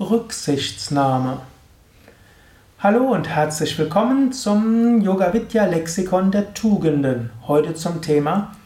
Rücksichtsnahme. 0.00 1.42
Hallo 2.80 3.12
und 3.12 3.28
herzlich 3.28 3.78
willkommen 3.78 4.32
zum 4.32 5.00
Yoga 5.00 5.32
Vidya 5.32 5.66
Lexikon 5.66 6.32
der 6.32 6.52
Tugenden. 6.52 7.30
Heute 7.46 7.74
zum 7.74 8.02
Thema 8.02 8.56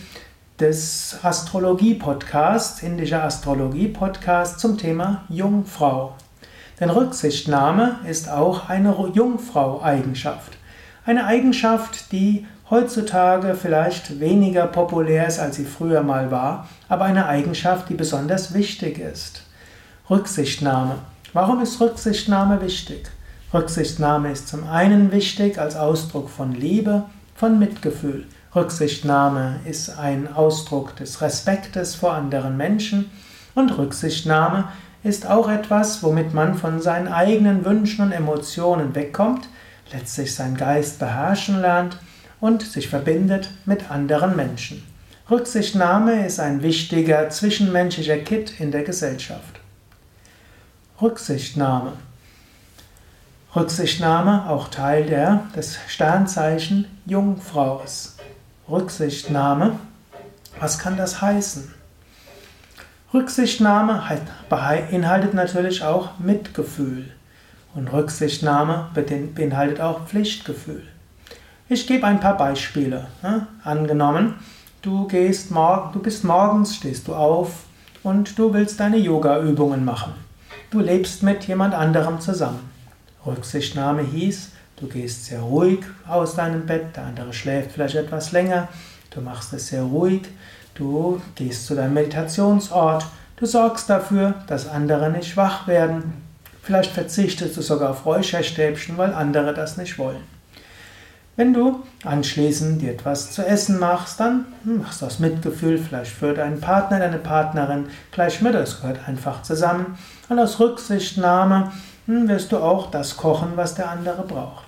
des 0.60 1.20
Astrologie-Podcasts, 1.22 2.82
indischer 2.82 3.24
Astrologie-Podcast 3.24 4.60
zum 4.60 4.78
Thema 4.78 5.24
Jungfrau. 5.30 6.16
Denn 6.80 6.90
Rücksichtnahme 6.90 8.00
ist 8.10 8.30
auch 8.30 8.68
eine 8.68 8.96
Jungfrau-Eigenschaft. 9.14 10.58
Eine 11.06 11.26
Eigenschaft, 11.26 12.12
die 12.12 12.48
heutzutage 12.72 13.56
vielleicht 13.56 14.20
weniger 14.20 14.66
populär 14.66 15.28
ist, 15.28 15.40
als 15.40 15.58
sie 15.58 15.66
früher 15.66 16.02
mal 16.02 16.32
war, 16.32 16.68
aber 16.90 17.06
eine 17.06 17.28
Eigenschaft, 17.28 17.90
die 17.90 17.94
besonders 17.94 18.54
wichtig 18.54 18.98
ist. 19.00 19.44
Rücksichtnahme. 20.10 20.96
Warum 21.34 21.62
ist 21.62 21.80
Rücksichtnahme 21.80 22.62
wichtig? 22.62 23.10
Rücksichtnahme 23.54 24.32
ist 24.32 24.48
zum 24.48 24.68
einen 24.68 25.12
wichtig 25.12 25.60
als 25.60 25.76
Ausdruck 25.76 26.30
von 26.30 26.54
Liebe, 26.54 27.04
von 27.36 27.60
Mitgefühl. 27.60 28.26
Rücksichtnahme 28.56 29.60
ist 29.66 29.98
ein 29.98 30.34
Ausdruck 30.34 30.96
des 30.96 31.22
Respektes 31.22 31.96
vor 31.96 32.14
anderen 32.14 32.58
Menschen 32.58 33.12
und 33.56 33.78
Rücksichtnahme 33.78 34.70
ist 35.04 35.28
auch 35.28 35.50
etwas, 35.50 36.04
womit 36.04 36.34
man 36.34 36.56
von 36.56 36.82
seinen 36.82 37.08
eigenen 37.08 37.66
Wünschen 37.66 38.06
und 38.06 38.12
Emotionen 38.12 38.96
wegkommt, 38.96 39.48
letztlich 39.92 40.34
seinen 40.34 40.58
Geist 40.58 41.00
beherrschen 41.00 41.62
lernt 41.62 41.98
und 42.40 42.62
sich 42.62 42.90
verbindet 42.90 43.50
mit 43.66 43.92
anderen 43.92 44.36
Menschen. 44.36 44.84
Rücksichtnahme 45.30 46.26
ist 46.26 46.40
ein 46.40 46.62
wichtiger 46.62 47.30
zwischenmenschlicher 47.30 48.18
Kit 48.18 48.60
in 48.60 48.72
der 48.72 48.84
Gesellschaft. 48.84 49.60
Rücksichtnahme. 51.02 51.94
Rücksichtnahme 53.56 54.50
auch 54.50 54.70
Teil 54.70 55.06
der, 55.06 55.44
des 55.56 55.78
Sternzeichen 55.88 56.86
Jungfrau 57.06 57.82
ist. 57.84 58.18
Rücksichtnahme. 58.70 59.80
Was 60.60 60.78
kann 60.78 60.98
das 60.98 61.22
heißen? 61.22 61.74
Rücksichtnahme 63.14 64.04
beinhaltet 64.50 65.34
natürlich 65.34 65.84
auch 65.84 66.20
Mitgefühl. 66.20 67.06
Und 67.74 67.94
Rücksichtnahme 67.94 68.90
beinhaltet 68.94 69.80
auch 69.80 70.06
Pflichtgefühl. 70.08 70.84
Ich 71.70 71.88
gebe 71.88 72.06
ein 72.06 72.20
paar 72.20 72.36
Beispiele. 72.36 73.08
Angenommen, 73.64 74.36
du, 74.82 75.08
gehst 75.08 75.52
morgen, 75.52 75.94
du 75.94 76.00
bist 76.00 76.26
morgens, 76.26 76.76
stehst 76.76 77.08
du 77.08 77.16
auf 77.16 77.64
und 78.04 78.38
du 78.38 78.54
willst 78.54 78.82
deine 78.82 78.98
Yoga-Übungen 78.98 79.86
machen. 79.86 80.14
Du 80.72 80.82
lebst 80.82 81.24
mit 81.24 81.48
jemand 81.48 81.74
anderem 81.74 82.20
zusammen. 82.20 82.70
Rücksichtnahme 83.26 84.02
hieß, 84.02 84.52
Du 84.80 84.88
gehst 84.88 85.26
sehr 85.26 85.40
ruhig 85.40 85.80
aus 86.08 86.36
deinem 86.36 86.66
Bett, 86.68 86.96
der 86.96 87.06
andere 87.06 87.34
schläft 87.34 87.72
vielleicht 87.72 87.96
etwas 87.96 88.32
länger. 88.32 88.68
Du 89.10 89.22
machst 89.22 89.52
es 89.54 89.68
sehr 89.68 89.82
ruhig. 89.82 90.22
Du 90.76 91.20
gehst 91.34 91.66
zu 91.66 91.74
deinem 91.74 91.96
Meditationsort. 91.96 93.06
Du 93.38 93.48
sorgst 93.48 93.90
dafür, 93.90 94.36
dass 94.46 94.70
andere 94.70 95.10
nicht 95.10 95.36
wach 95.36 95.68
werden. 95.68 96.14
Vielleicht 96.62 96.92
verzichtest 96.92 97.58
du 97.58 97.62
sogar 97.62 97.92
auf 97.92 98.06
Räucherstäbchen, 98.06 98.98
weil 98.98 99.14
andere 99.14 99.56
das 99.56 99.78
nicht 99.78 99.98
wollen. 99.98 100.22
Wenn 101.38 101.54
du 101.54 101.84
anschließend 102.04 102.82
dir 102.82 102.92
etwas 102.92 103.32
zu 103.32 103.46
essen 103.46 103.80
machst, 103.80 104.20
dann 104.20 104.46
machst 104.64 105.02
du 105.02 105.06
das 105.06 105.20
Mitgefühl, 105.20 105.78
vielleicht 105.78 106.12
für 106.12 106.34
deinen 106.34 106.60
Partner, 106.60 107.00
deine 107.00 107.20
Partnerin 107.20 107.88
gleich 108.12 108.42
mit, 108.42 108.54
es 108.56 108.82
gehört 108.82 109.08
einfach 109.08 109.44
zusammen. 109.44 109.98
Und 110.30 110.40
aus 110.40 110.60
Rücksichtnahme 110.60 111.72
hm, 112.06 112.28
wirst 112.28 112.52
du 112.52 112.58
auch 112.58 112.92
das 112.92 113.18
kochen, 113.18 113.52
was 113.56 113.76
der 113.76 113.90
andere 113.90 114.24
braucht. 114.24 114.67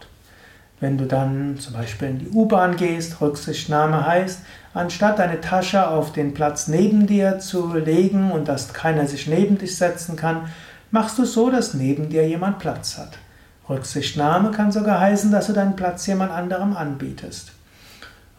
Wenn 0.80 0.98
du 0.98 1.06
dann 1.06 1.60
zum 1.60 1.74
Beispiel 1.74 2.10
in 2.10 2.20
die 2.20 2.30
U-Bahn 2.30 2.78
gehst, 2.78 3.20
Rücksichtnahme 3.20 4.06
heißt, 4.06 4.40
anstatt 4.74 5.20
deine 5.20 5.42
Tasche 5.42 5.88
auf 5.90 6.14
den 6.14 6.34
Platz 6.34 6.68
neben 6.68 7.06
dir 7.06 7.40
zu 7.40 7.76
legen 7.76 8.32
und 8.32 8.48
dass 8.48 8.74
keiner 8.74 9.06
sich 9.06 9.28
neben 9.28 9.58
dich 9.58 9.78
setzen 9.78 10.16
kann, 10.16 10.50
machst 10.92 11.18
du 11.18 11.26
so, 11.26 11.50
dass 11.50 11.74
neben 11.74 12.10
dir 12.10 12.28
jemand 12.28 12.60
Platz 12.60 12.98
hat. 12.98 13.18
Rücksichtnahme 13.70 14.52
kann 14.52 14.72
sogar 14.72 15.00
heißen, 15.00 15.32
dass 15.32 15.48
du 15.48 15.54
deinen 15.54 15.76
Platz 15.76 16.08
jemand 16.08 16.32
anderem 16.32 16.76
anbietest. 16.76 17.52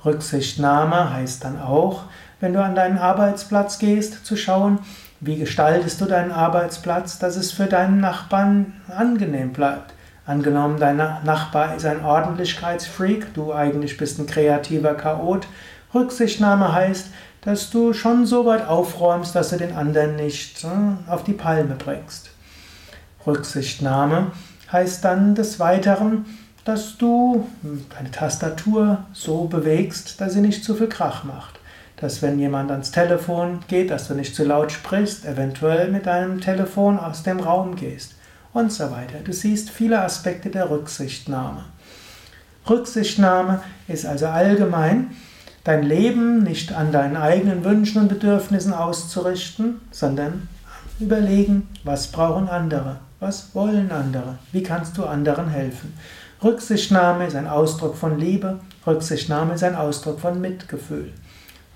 Rücksichtnahme 0.04 1.12
heißt 1.12 1.44
dann 1.44 1.60
auch, 1.60 2.04
wenn 2.40 2.54
du 2.54 2.62
an 2.62 2.74
deinen 2.74 2.98
Arbeitsplatz 2.98 3.78
gehst, 3.78 4.24
zu 4.24 4.36
schauen, 4.36 4.78
wie 5.20 5.36
gestaltest 5.36 6.00
du 6.00 6.06
deinen 6.06 6.32
Arbeitsplatz, 6.32 7.18
dass 7.18 7.36
es 7.36 7.52
für 7.52 7.66
deinen 7.66 8.00
Nachbarn 8.00 8.80
angenehm 8.88 9.52
bleibt. 9.52 9.92
Angenommen, 10.30 10.78
dein 10.78 10.96
Nachbar 10.96 11.74
ist 11.74 11.84
ein 11.84 12.04
Ordentlichkeitsfreak, 12.04 13.34
du 13.34 13.52
eigentlich 13.52 13.96
bist 13.96 14.20
ein 14.20 14.28
kreativer 14.28 14.94
Chaot. 14.94 15.48
Rücksichtnahme 15.92 16.72
heißt, 16.72 17.08
dass 17.40 17.70
du 17.70 17.92
schon 17.92 18.26
so 18.26 18.46
weit 18.46 18.64
aufräumst, 18.64 19.34
dass 19.34 19.50
du 19.50 19.56
den 19.56 19.74
anderen 19.74 20.14
nicht 20.14 20.62
äh, 20.62 21.10
auf 21.10 21.24
die 21.24 21.32
Palme 21.32 21.74
bringst. 21.74 22.30
Rücksichtnahme 23.26 24.30
heißt 24.70 25.04
dann 25.04 25.34
des 25.34 25.58
Weiteren, 25.58 26.26
dass 26.64 26.96
du 26.96 27.48
deine 27.96 28.12
Tastatur 28.12 28.98
so 29.12 29.46
bewegst, 29.46 30.20
dass 30.20 30.34
sie 30.34 30.42
nicht 30.42 30.62
zu 30.62 30.76
viel 30.76 30.88
Krach 30.88 31.24
macht. 31.24 31.58
Dass 31.96 32.22
wenn 32.22 32.38
jemand 32.38 32.70
ans 32.70 32.92
Telefon 32.92 33.64
geht, 33.66 33.90
dass 33.90 34.06
du 34.06 34.14
nicht 34.14 34.36
zu 34.36 34.44
laut 34.44 34.70
sprichst, 34.70 35.24
eventuell 35.24 35.90
mit 35.90 36.06
deinem 36.06 36.40
Telefon 36.40 37.00
aus 37.00 37.24
dem 37.24 37.40
Raum 37.40 37.74
gehst 37.74 38.14
und 38.52 38.72
so 38.72 38.90
weiter. 38.90 39.18
Du 39.24 39.32
siehst 39.32 39.70
viele 39.70 40.00
Aspekte 40.02 40.50
der 40.50 40.70
Rücksichtnahme. 40.70 41.64
Rücksichtnahme 42.68 43.62
ist 43.88 44.06
also 44.06 44.26
allgemein, 44.26 45.12
dein 45.64 45.82
Leben 45.82 46.42
nicht 46.42 46.72
an 46.72 46.92
deinen 46.92 47.16
eigenen 47.16 47.64
Wünschen 47.64 48.02
und 48.02 48.08
Bedürfnissen 48.08 48.72
auszurichten, 48.72 49.80
sondern 49.90 50.48
überlegen, 50.98 51.68
was 51.84 52.08
brauchen 52.08 52.48
andere, 52.48 52.96
was 53.18 53.54
wollen 53.54 53.90
andere, 53.90 54.38
wie 54.52 54.62
kannst 54.62 54.96
du 54.98 55.04
anderen 55.04 55.48
helfen. 55.48 55.94
Rücksichtnahme 56.42 57.26
ist 57.26 57.36
ein 57.36 57.48
Ausdruck 57.48 57.96
von 57.96 58.18
Liebe, 58.18 58.60
Rücksichtnahme 58.86 59.54
ist 59.54 59.64
ein 59.64 59.74
Ausdruck 59.74 60.20
von 60.20 60.40
Mitgefühl. 60.40 61.12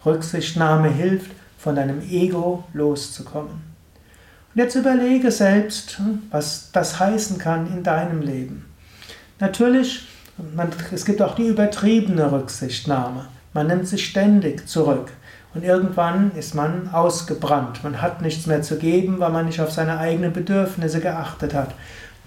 Rücksichtnahme 0.04 0.88
hilft, 0.88 1.30
von 1.58 1.76
deinem 1.76 2.02
Ego 2.10 2.64
loszukommen. 2.74 3.73
Und 4.54 4.60
jetzt 4.60 4.76
überlege 4.76 5.32
selbst, 5.32 6.00
was 6.30 6.70
das 6.70 7.00
heißen 7.00 7.38
kann 7.38 7.66
in 7.66 7.82
deinem 7.82 8.22
Leben. 8.22 8.66
Natürlich, 9.40 10.06
man, 10.54 10.70
es 10.92 11.04
gibt 11.04 11.20
auch 11.22 11.34
die 11.34 11.48
übertriebene 11.48 12.30
Rücksichtnahme. 12.30 13.26
Man 13.52 13.66
nimmt 13.66 13.88
sich 13.88 14.06
ständig 14.06 14.68
zurück. 14.68 15.10
Und 15.54 15.64
irgendwann 15.64 16.30
ist 16.36 16.54
man 16.54 16.88
ausgebrannt. 16.92 17.82
Man 17.82 18.00
hat 18.00 18.22
nichts 18.22 18.46
mehr 18.46 18.62
zu 18.62 18.78
geben, 18.78 19.18
weil 19.18 19.30
man 19.30 19.46
nicht 19.46 19.60
auf 19.60 19.72
seine 19.72 19.98
eigenen 19.98 20.32
Bedürfnisse 20.32 21.00
geachtet 21.00 21.52
hat. 21.52 21.74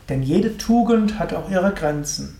Denn 0.09 0.21
jede 0.21 0.57
Tugend 0.57 1.19
hat 1.19 1.33
auch 1.33 1.49
ihre 1.49 1.73
Grenzen. 1.73 2.37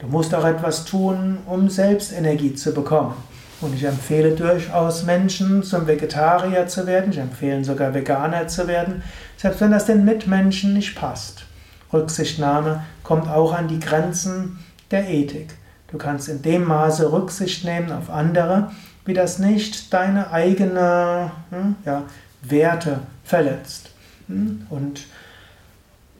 Du 0.00 0.08
musst 0.08 0.34
auch 0.34 0.44
etwas 0.44 0.84
tun, 0.84 1.38
um 1.46 1.68
Selbstenergie 1.68 2.54
zu 2.54 2.74
bekommen. 2.74 3.14
Und 3.62 3.74
ich 3.74 3.84
empfehle 3.84 4.32
durchaus 4.32 5.04
Menschen, 5.04 5.62
zum 5.62 5.86
Vegetarier 5.86 6.66
zu 6.66 6.84
werden. 6.84 7.12
Ich 7.12 7.18
empfehle 7.18 7.64
sogar 7.64 7.94
Veganer 7.94 8.48
zu 8.48 8.66
werden, 8.66 9.04
selbst 9.36 9.60
wenn 9.60 9.70
das 9.70 9.86
den 9.86 10.04
Mitmenschen 10.04 10.74
nicht 10.74 10.96
passt. 10.96 11.44
Rücksichtnahme 11.92 12.82
kommt 13.04 13.28
auch 13.28 13.54
an 13.54 13.68
die 13.68 13.78
Grenzen 13.78 14.58
der 14.90 15.08
Ethik. 15.08 15.54
Du 15.92 15.96
kannst 15.96 16.28
in 16.28 16.42
dem 16.42 16.64
Maße 16.64 17.12
Rücksicht 17.12 17.64
nehmen 17.64 17.92
auf 17.92 18.10
andere, 18.10 18.72
wie 19.04 19.14
das 19.14 19.38
nicht 19.38 19.92
deine 19.92 20.32
eigenen 20.32 21.30
hm, 21.50 21.76
ja, 21.84 22.02
Werte 22.42 23.00
verletzt. 23.22 23.90
Hm? 24.26 24.66
Und 24.70 25.06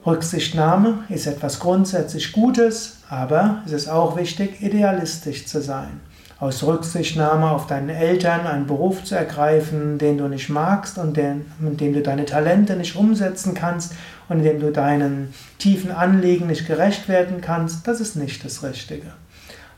Rücksichtnahme 0.06 0.98
ist 1.08 1.26
etwas 1.26 1.58
grundsätzlich 1.58 2.32
Gutes, 2.32 2.98
aber 3.08 3.62
es 3.66 3.72
ist 3.72 3.88
auch 3.88 4.16
wichtig, 4.16 4.62
idealistisch 4.62 5.46
zu 5.46 5.60
sein 5.60 6.00
aus 6.42 6.64
Rücksichtnahme 6.64 7.52
auf 7.52 7.68
deine 7.68 7.94
Eltern 7.94 8.48
einen 8.48 8.66
Beruf 8.66 9.04
zu 9.04 9.14
ergreifen, 9.14 9.98
den 9.98 10.18
du 10.18 10.26
nicht 10.26 10.48
magst 10.48 10.98
und 10.98 11.16
den, 11.16 11.46
mit 11.60 11.80
dem 11.80 11.92
du 11.92 12.02
deine 12.02 12.24
Talente 12.24 12.74
nicht 12.74 12.96
umsetzen 12.96 13.54
kannst 13.54 13.94
und 14.28 14.38
in 14.38 14.44
dem 14.44 14.58
du 14.58 14.72
deinen 14.72 15.32
tiefen 15.60 15.92
Anliegen 15.92 16.48
nicht 16.48 16.66
gerecht 16.66 17.08
werden 17.08 17.40
kannst, 17.40 17.86
das 17.86 18.00
ist 18.00 18.16
nicht 18.16 18.44
das 18.44 18.64
Richtige. 18.64 19.12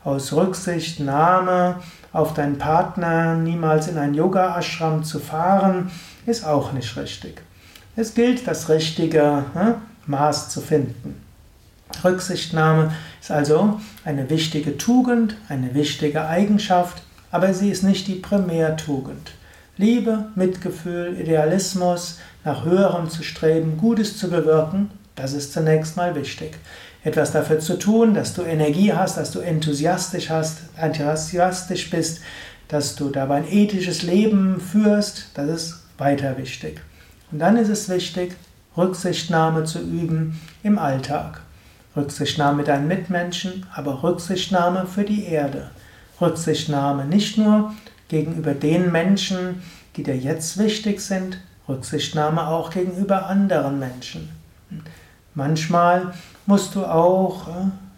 Aus 0.03 0.33
Rücksichtnahme 0.33 1.81
auf 2.11 2.33
deinen 2.33 2.57
Partner 2.57 3.35
niemals 3.35 3.87
in 3.87 3.99
ein 3.99 4.15
Yoga-Ashram 4.15 5.03
zu 5.03 5.19
fahren, 5.19 5.91
ist 6.25 6.47
auch 6.47 6.73
nicht 6.73 6.97
richtig. 6.97 7.43
Es 7.95 8.15
gilt, 8.15 8.47
das 8.47 8.69
richtige 8.69 9.45
hm, 9.53 9.75
Maß 10.07 10.49
zu 10.49 10.61
finden. 10.61 11.24
Rücksichtnahme 12.03 12.93
ist 13.21 13.31
also 13.31 13.79
eine 14.03 14.29
wichtige 14.29 14.77
Tugend, 14.77 15.37
eine 15.49 15.73
wichtige 15.73 16.27
Eigenschaft, 16.27 17.03
aber 17.31 17.53
sie 17.53 17.69
ist 17.69 17.83
nicht 17.83 18.07
die 18.07 18.15
Primärtugend. 18.15 19.31
Liebe, 19.77 20.27
Mitgefühl, 20.35 21.19
Idealismus, 21.19 22.19
nach 22.43 22.63
Höherem 22.63 23.09
zu 23.09 23.23
streben, 23.23 23.77
Gutes 23.77 24.17
zu 24.17 24.29
bewirken, 24.29 24.89
das 25.15 25.33
ist 25.33 25.53
zunächst 25.53 25.97
mal 25.97 26.15
wichtig. 26.15 26.57
Etwas 27.03 27.31
dafür 27.31 27.59
zu 27.59 27.77
tun, 27.77 28.13
dass 28.13 28.33
du 28.33 28.41
Energie 28.41 28.93
hast, 28.93 29.17
dass 29.17 29.31
du 29.31 29.39
enthusiastisch 29.39 30.29
hast, 30.29 30.61
enthusiastisch 30.77 31.89
bist, 31.89 32.21
dass 32.67 32.95
du 32.95 33.09
dabei 33.09 33.37
ein 33.37 33.51
ethisches 33.51 34.01
Leben 34.01 34.59
führst, 34.59 35.29
das 35.35 35.49
ist 35.49 35.83
weiter 35.97 36.37
wichtig. 36.37 36.81
Und 37.31 37.39
dann 37.39 37.57
ist 37.57 37.69
es 37.69 37.89
wichtig, 37.89 38.35
Rücksichtnahme 38.75 39.65
zu 39.65 39.79
üben 39.79 40.39
im 40.63 40.79
Alltag. 40.79 41.41
Rücksichtnahme 41.95 42.57
mit 42.57 42.67
deinen 42.67 42.87
Mitmenschen, 42.87 43.65
aber 43.73 44.03
Rücksichtnahme 44.03 44.85
für 44.85 45.03
die 45.03 45.25
Erde. 45.25 45.69
Rücksichtnahme 46.19 47.05
nicht 47.05 47.37
nur 47.37 47.73
gegenüber 48.07 48.53
den 48.53 48.91
Menschen, 48.91 49.61
die 49.95 50.03
dir 50.03 50.17
jetzt 50.17 50.57
wichtig 50.57 50.99
sind, 50.99 51.39
Rücksichtnahme 51.67 52.47
auch 52.47 52.69
gegenüber 52.69 53.27
anderen 53.27 53.79
Menschen. 53.79 54.29
Manchmal 55.33 56.13
musst 56.45 56.75
du 56.75 56.85
auch 56.85 57.47
äh, 57.47 57.51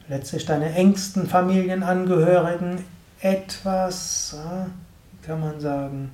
letztlich 0.09 0.45
deine 0.45 0.73
engsten 0.73 1.27
Familienangehörigen 1.27 2.83
etwas, 3.19 4.35
äh, 4.37 4.65
wie 5.21 5.27
kann 5.27 5.41
man 5.41 5.59
sagen, 5.59 6.11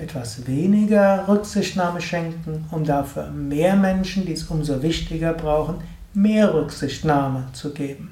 etwas 0.00 0.46
weniger 0.46 1.26
Rücksichtnahme 1.28 2.00
schenken, 2.00 2.64
um 2.70 2.84
dafür 2.84 3.30
mehr 3.30 3.76
Menschen, 3.76 4.26
die 4.26 4.32
es 4.32 4.44
umso 4.44 4.82
wichtiger 4.82 5.32
brauchen, 5.32 5.76
mehr 6.16 6.54
Rücksichtnahme 6.54 7.48
zu 7.52 7.72
geben. 7.72 8.10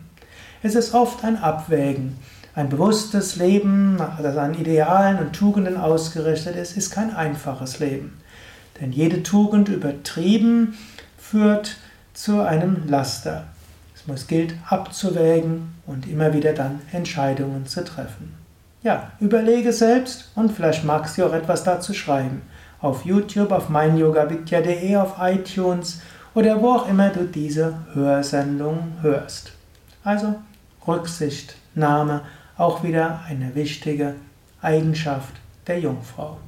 Es 0.62 0.75
ist 0.75 0.95
oft 0.95 1.25
ein 1.25 1.39
Abwägen. 1.39 2.17
Ein 2.55 2.69
bewusstes 2.69 3.37
Leben, 3.37 3.99
das 4.23 4.37
an 4.37 4.55
Idealen 4.55 5.19
und 5.19 5.33
Tugenden 5.33 5.77
ausgerichtet 5.77 6.55
ist, 6.55 6.77
ist 6.77 6.91
kein 6.91 7.15
einfaches 7.15 7.81
Leben. 7.81 8.21
Denn 8.81 8.93
jede 8.93 9.23
Tugend 9.23 9.69
übertrieben 9.69 10.75
führt 11.19 11.79
zu 12.12 12.43
einem 12.43 12.87
Laster. 12.87 13.45
Es 13.95 14.06
muss 14.06 14.27
gilt 14.27 14.55
abzuwägen 14.69 15.75
und 15.87 16.06
immer 16.06 16.33
wieder 16.33 16.53
dann 16.53 16.81
Entscheidungen 16.93 17.67
zu 17.67 17.83
treffen. 17.85 18.35
Ja, 18.83 19.12
überlege 19.19 19.73
selbst 19.73 20.31
und 20.35 20.53
vielleicht 20.53 20.85
magst 20.85 21.17
du 21.17 21.25
auch 21.25 21.33
etwas 21.33 21.65
dazu 21.65 21.95
schreiben. 21.95 22.43
Auf 22.81 23.06
YouTube, 23.06 23.51
auf 23.51 23.71
meinyogavidya.de, 23.71 24.97
auf 24.97 25.15
iTunes 25.19 26.03
oder 26.35 26.61
wo 26.61 26.73
auch 26.73 26.89
immer 26.89 27.11
du 27.11 27.25
diese 27.25 27.75
Hörsendung 27.93 28.93
hörst. 29.03 29.53
Also 30.03 30.35
Rücksichtnahme 30.87 32.23
auch 32.57 32.83
wieder 32.83 33.21
eine 33.27 33.55
wichtige 33.55 34.15
Eigenschaft 34.61 35.35
der 35.67 35.81
Jungfrau. 35.81 36.39